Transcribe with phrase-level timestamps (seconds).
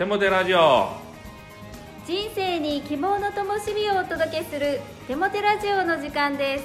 [0.00, 0.88] テモテラジオ。
[2.06, 6.64] 人生に希望の灯火をお届けするテモテラジオの時間です。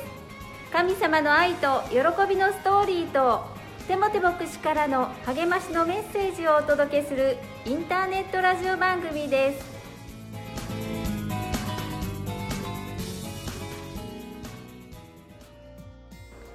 [0.72, 1.98] 神様の愛と喜
[2.30, 3.44] びのストーリーと
[3.90, 7.36] テモテ牧師からの励ましのメッセージをお届けする
[7.66, 9.66] インターネットラジオ番組です。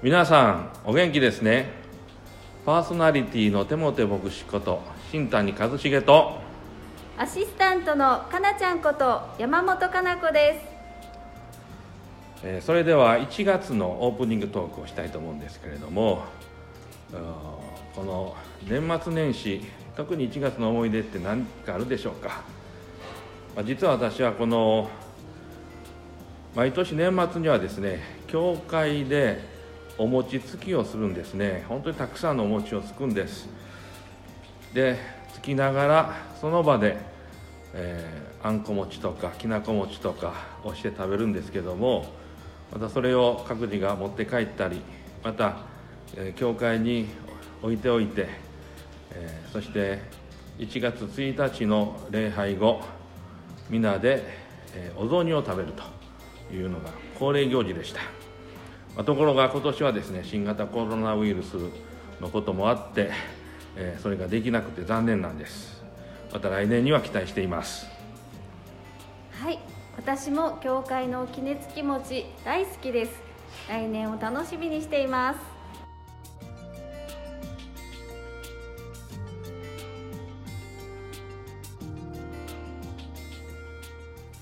[0.03, 1.67] 皆さんお元気ですね。
[2.65, 4.81] パーソナリティのテモテ牧師こと
[5.13, 6.40] 新谷一茂と
[7.21, 10.59] アシスタントのかなちゃんこと山本かな子で
[12.41, 12.47] す。
[12.47, 16.23] えーそれでは1月のオープニングトークをしたいと思うんですけれども
[17.95, 18.35] この
[18.67, 19.61] 年末年始
[19.99, 22.43] 特に1月の思い出って何かあるでしょうか、
[23.55, 24.89] まあ実は私はこの
[26.57, 29.43] 毎年年末にはですね教会で
[29.99, 31.67] お餅つきをするんですね。
[31.69, 33.47] 本当にたくさんのお餅をつくんです。
[34.73, 34.97] で
[35.35, 37.10] つきながらその場で、
[37.75, 40.33] えーあんこ餅とかきなこ餅とか
[40.65, 42.07] をして食べるんですけども
[42.73, 44.81] またそれを各自が持って帰ったり
[45.23, 45.59] また、
[46.17, 47.07] えー教会に
[47.63, 48.29] 置いておいて、
[49.13, 50.01] えーそして
[50.59, 52.81] 1月1日の礼拝後
[53.69, 54.25] 皆で、
[54.75, 58.01] えーお雑煮を食べるというのが恒例行事でした、
[58.97, 61.57] まあところが今年はですね新型コロナウイルス
[62.21, 63.11] のこともあって、
[63.77, 65.80] えーそれができなくて残念なんです。
[66.33, 67.87] また来年には期待しています。
[69.33, 69.59] はい。
[69.97, 73.13] 私も教会のきねつき餅大好きです。
[73.69, 75.41] 来年を楽しみにしています。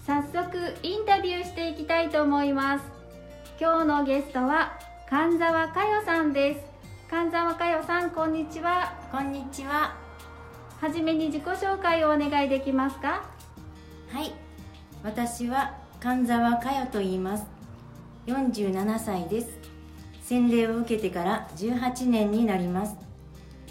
[0.07, 2.85] 早速インタビューしていきたいと思います。
[3.61, 4.79] 今日のゲストは
[5.09, 6.61] 神沢佳代さんです。
[7.11, 8.93] 神沢佳代さんこんにちは。
[9.11, 10.08] こんにちは。
[10.81, 13.29] はじめに自己紹介をお願いできますか？
[14.13, 14.33] はい。
[15.03, 17.47] 私は神沢佳代と言います。
[18.29, 19.59] 47歳です。
[20.23, 22.95] 洗礼を受けてから18年になります。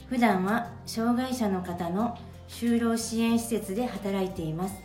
[0.09, 2.17] 普段は障害者の方の
[2.49, 4.75] 就労支援施設で働いています。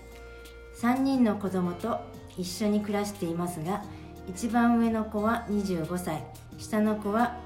[0.80, 1.98] 3人の子供と
[2.38, 3.82] 一緒に暮らしていますが、
[4.28, 6.24] 一番上の子は25歳、
[6.56, 7.36] 下の子は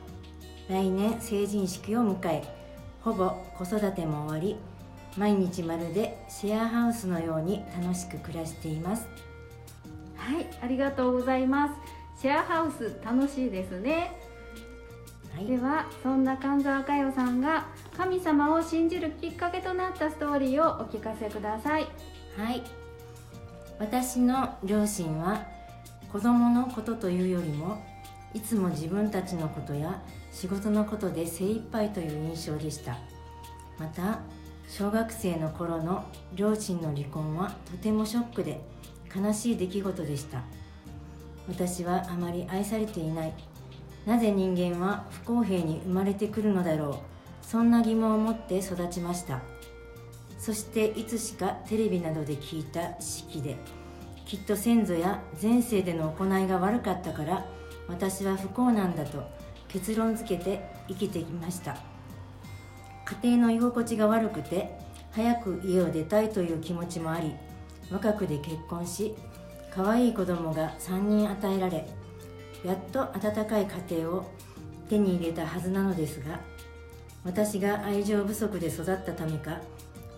[0.69, 2.45] 来年成人式を迎え、
[3.07, 4.57] ほぼ子育ても終わり
[5.17, 9.07] 毎日まるでシェアハウスのように楽しく暮らしています。
[10.17, 11.75] はいありがとうございます。
[12.21, 14.11] シェアハウス楽しいですね。
[15.33, 15.47] はい。
[15.47, 21.87] ではそんな神沢佳代さんが神様を信じるきっかけとなったストーリーをお聞かせください。
[22.37, 22.61] はい。
[23.79, 25.47] 私の両親は
[26.11, 27.81] 子供のことというよりも
[28.35, 30.03] いつも自分たちのことや
[30.39, 32.99] 仕事のことで精一杯という印象でした。
[33.79, 34.19] また
[34.69, 36.05] 小学生の頃の
[36.35, 38.61] 両親の離婚はとてもショックで
[39.15, 40.43] 悲しい出来事でした。
[41.49, 43.33] 私はあまり愛されていない。
[44.05, 46.97] なぜ人間は不公平に生まれてくるのだろう。
[47.41, 49.41] そんな疑問を持って育ちました。
[50.39, 53.57] そしていつしかテレビなどで聞いた式で
[54.27, 57.47] きっと先祖や前世での行いが悪かったから
[57.89, 61.77] 私は不幸なんだと結論付けて生きてきました。
[63.23, 64.77] 家庭の居心地が悪くて
[65.13, 67.33] 早く家を出たいという気持ちもあり
[67.91, 69.15] 若くで結婚し
[69.73, 71.87] 可愛い子供が3人与えられ
[72.65, 74.31] やっと温かい家庭を
[74.89, 76.41] 手に入れたはずなのですが
[77.25, 79.61] 私が愛情不足で育ったためか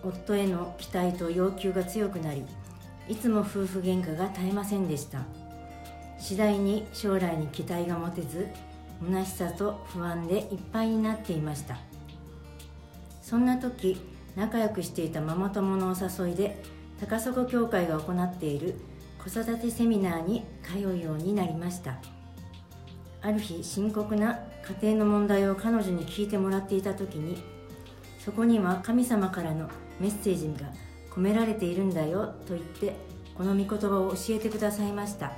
[0.03, 2.43] 夫への期待と要求が強くなり
[3.07, 5.23] いつも夫婦喧嘩が絶えませんでした。
[6.19, 8.47] 次第に将来に期待が持てず
[9.01, 11.77] 虚しさと不安でいっぱいになっていました。
[13.21, 14.01] そんな時
[14.35, 16.61] 仲良くしていたママ友のお誘いで
[16.99, 18.75] 高砂教会が行っている
[19.23, 21.97] 子育てセミナーに通うようになりました。
[23.21, 24.39] ある日深刻な
[24.81, 27.43] 家庭の問題を彼女に聞いてもらっていた時に
[28.23, 29.69] そこには神様からの
[29.99, 30.69] メッセージが
[31.11, 32.95] 込められているんだよと言って
[33.35, 35.33] この御言葉を教えてくださいました。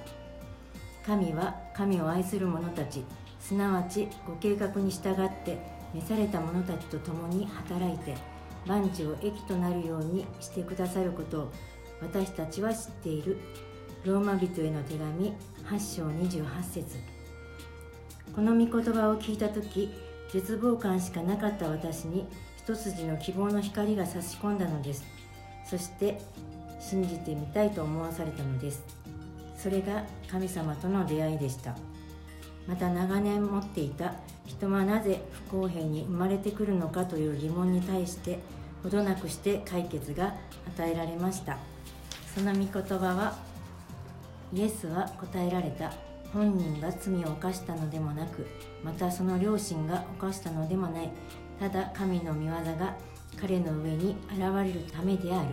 [1.06, 3.04] 神は神を愛する者たち。
[3.42, 5.58] すなわちご計画に従って
[5.94, 8.16] 召された者たちと共に働いて
[8.66, 11.52] 万事を益となるようにしてくださることを
[12.02, 13.38] 私たちは知っている。
[14.04, 15.34] ローマ人への手紙
[15.66, 16.98] 8章28節。
[18.36, 19.94] この御言葉を聞いた時
[20.32, 22.26] 絶望感しかなかった私に
[22.58, 25.04] 一筋の希望の光が差し込んだのです。
[25.66, 26.20] そして
[26.80, 28.84] 信じてみたいと思わされたのです。
[29.56, 31.76] それが神様との出会いでした。
[32.68, 34.14] また長年持っていた
[34.46, 38.40] 人はなぜ不公平に生まれてくるのかという疑問に対して
[38.84, 40.36] ほどなくして解決が
[40.76, 41.58] 与えられました。
[42.34, 43.36] その御言葉は
[44.54, 45.92] イエスは答えられた
[46.34, 48.48] 本人が罪を犯したのでもなく
[48.84, 51.12] またその両親が犯したのでもない。
[51.60, 52.96] ただ神の御業が
[53.40, 55.50] 彼の上に現れるためである。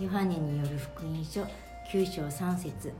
[0.00, 1.42] ヨハネによる福音書
[1.90, 2.92] 9章3節。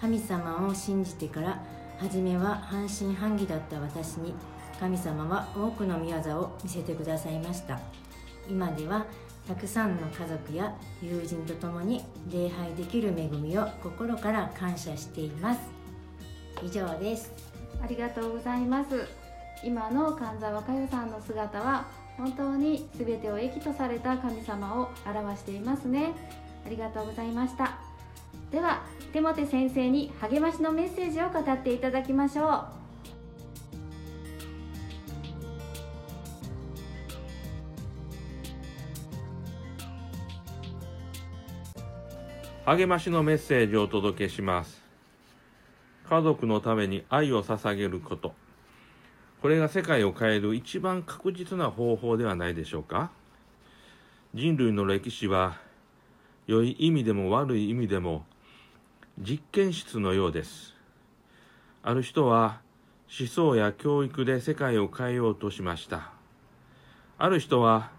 [0.00, 1.62] 神様を信じてから
[1.98, 4.34] 初めは半信半疑だった私に
[4.78, 7.80] 神様は多くの御業を見せてくださいました。
[8.48, 9.06] 今では
[9.48, 15.60] たくさんの家族や友人と共に礼拝できる恵みを心から感謝しています。
[16.62, 17.32] 以上です。
[17.82, 19.06] ありがとうございます。
[19.64, 26.12] 今の神沢佳代さんの姿は本当に全てを益とされた神様を表していますね。
[26.66, 27.85] ありがとうございました。
[28.50, 32.86] ではテモテ先生に励ましのメッセージを語っていただきましょう。
[42.66, 44.82] 励ましのメッセージをお届けします。
[46.08, 48.32] 家族のために愛を捧げること。
[49.40, 53.10] これが世界を変える一番確実な方法ではないでしょうか。
[54.34, 55.58] 人類の歴史は
[56.46, 58.24] 良い意味でも悪い意味でも
[59.18, 60.74] 実験室のようです
[61.82, 62.60] ある人は
[63.18, 66.12] 思想や教育で世界を変えようとしました
[67.18, 67.90] ある人は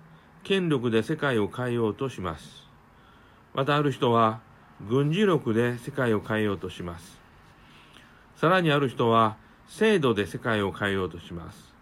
[0.43, 2.67] 権力で世界を変えようとします
[3.53, 4.41] またある人は
[4.85, 7.19] 軍事力で世界を変えようとします。
[8.35, 9.37] さらにある人は
[9.67, 11.73] 制度で世界を変えようとします。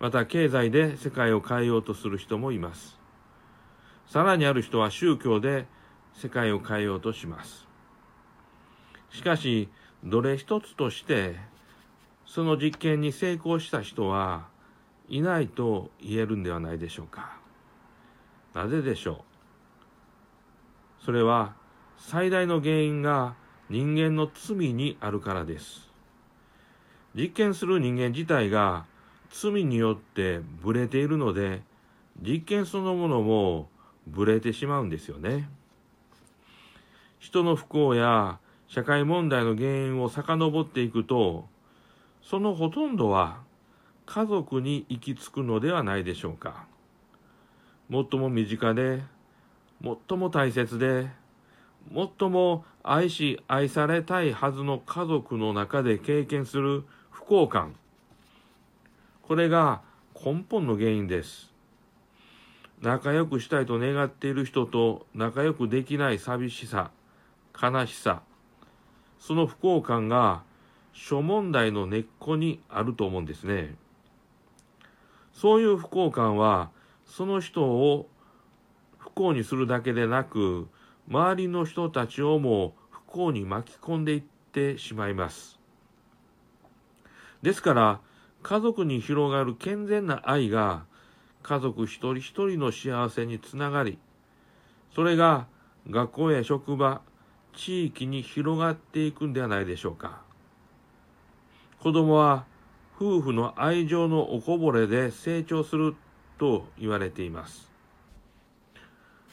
[0.00, 2.98] また経済で世界を変えようとする人もいます。
[4.08, 5.66] さらにある人は宗教で
[6.14, 7.68] 世界を変えようとします。
[9.14, 9.68] しかし、
[10.02, 11.36] どれ一つとして、
[12.26, 14.48] その実験に成功した人は
[15.08, 17.38] いないと言えるんではないでしょうか。
[18.54, 19.24] なぜでしょ
[21.00, 21.04] う？
[21.04, 21.54] それは
[21.96, 23.36] 最大の原因が
[23.70, 25.88] 人間の罪にあるからです。
[27.14, 28.84] 実験する人間自体が
[29.30, 31.62] 罪によってブレているので、
[32.20, 33.68] 実験そのものも
[34.08, 35.48] ブレてしまうんですよね。
[37.20, 41.46] 人の不幸や社会問題の原因を遡っていくと、
[42.22, 43.42] そのほとんどは
[44.06, 46.66] 家族に行き着くのではないでしょうか。
[47.90, 49.02] 最も身近で、
[49.82, 51.10] 最も大切で、
[51.92, 57.74] 最も愛し愛されたいはずの家族の中で経験する不幸感。
[59.22, 59.82] これが
[60.14, 61.52] 根本の原因です。
[62.80, 66.90] 仲良くしたいと願っている人と仲良くできない寂しさ、
[67.60, 68.22] 悲しさ、
[69.26, 70.42] その不幸感が
[70.92, 73.74] 諸問題の根っこにあると思うんですね。
[75.32, 76.70] そういう不幸感は、
[77.06, 78.06] その人を
[78.98, 80.68] 不幸にするだけでなく、
[81.08, 84.22] 周りの人たちをも不幸に巻き込んでいっ
[84.52, 85.58] てしまいます。
[87.40, 88.00] ですから、
[88.42, 90.84] 家族に広がる健全な愛が
[91.42, 93.96] 家族一人一人の幸せにつながり、
[94.94, 95.46] それが
[95.88, 97.00] 学校や職場、
[97.56, 100.22] 地域に広がっていくんではないでしょうか。
[101.80, 102.44] 子供は
[102.96, 105.96] 夫婦の愛情のおこぼれで成長する
[106.38, 107.70] と言われています。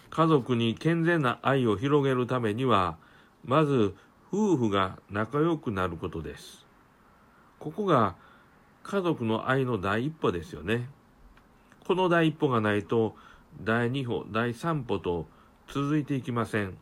[0.10, 2.98] 家族に健全な愛を広げるためには、
[3.46, 3.96] まず
[4.32, 6.66] 夫婦が仲良くなることです。
[7.60, 8.16] ここが
[8.84, 10.90] 家族の愛の第一歩ですよね。
[11.88, 13.16] この第一歩がないと、
[13.62, 15.28] 第二歩、第三歩と
[15.68, 16.78] 続いていきません。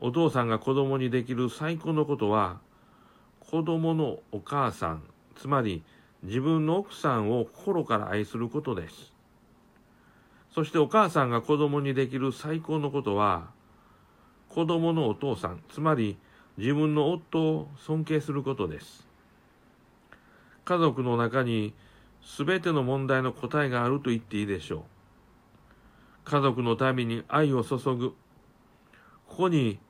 [0.00, 2.60] お父さんが子供にできる最高のことは、
[3.40, 5.02] 子供のお母さん、
[5.36, 5.82] つまり
[6.22, 9.12] 自分の奥さんを心から愛することです。
[10.52, 13.50] そしてお母さんが子供にできる最高のことは、
[14.48, 16.16] 子供のお父さん、つまり
[16.56, 19.06] 自分の夫を尊敬することです。
[20.64, 21.74] 家族の中に
[22.38, 24.82] 全ての問題の答えがあると言っていいでしょう。
[26.24, 28.14] 家族のために愛を注ぐ。
[29.34, 29.80] ここに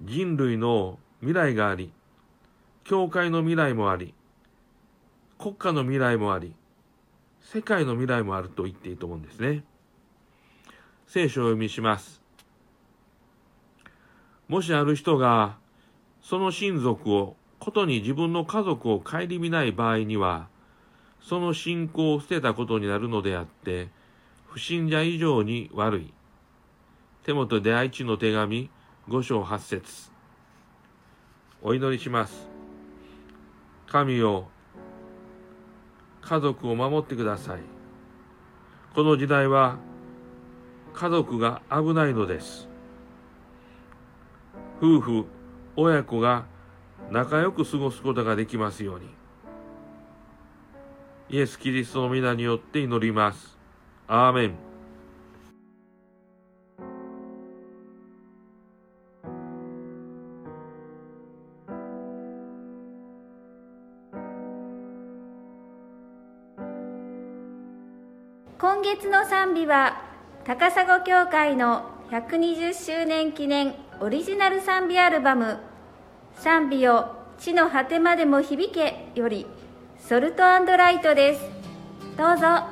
[0.00, 1.92] 人類の未来があり、
[2.84, 4.14] 教会の未来もあり、
[5.38, 6.54] 国家の未来もあり、
[7.42, 9.62] 世界の未来もあると言っていいと思うんですね。
[11.06, 12.22] 聖書を読みします。
[14.48, 15.58] もしある人が、
[16.22, 20.48] その親族を、ことに自分の家族を顧みない場合には、
[21.20, 23.90] その信仰を捨てたことになるのであって、
[24.46, 26.14] 不信者以上に悪い。
[27.24, 28.68] 手元で愛知の手紙、
[29.06, 30.10] 五章八節。
[31.62, 32.48] お祈りします。
[33.86, 34.48] 神よ、
[36.20, 37.60] 家族を守ってください。
[38.96, 39.76] この時代は
[40.94, 42.68] 家族が危ないのです。
[44.78, 45.26] 夫婦
[45.76, 46.46] 親子が
[47.12, 49.06] 仲良く過ごすことができますように。
[51.30, 53.56] イエス・キリストの皆によって祈ります。
[54.08, 54.71] アーメン。
[68.62, 70.00] 今月の賛美は
[70.44, 75.58] 高砂教会の120周年記念オリジナル賛美アルバム
[76.38, 77.06] 「賛美を
[77.40, 79.48] 地の果てまでも響け」より
[79.98, 80.44] 「ソルト
[80.76, 81.42] ライト」です。
[82.16, 82.71] どうぞ。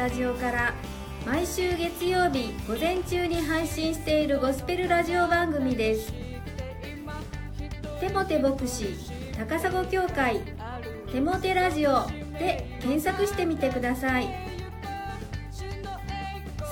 [0.00, 0.72] タジオから
[1.26, 6.10] 毎週月曜日午前中に配信しているゴスペルラジオ番組です。
[8.00, 8.94] テモテ牧師
[9.36, 10.40] 高砂教会
[11.12, 12.06] テモテラジオ
[12.38, 14.28] で検索してみてください。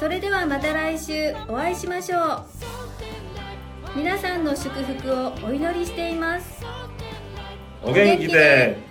[0.00, 2.46] それではまた来週お会いしましょう。
[3.94, 6.64] 皆さんの祝福をお祈りしています。
[7.82, 8.87] お元気で。